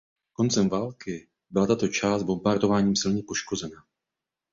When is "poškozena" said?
3.27-3.83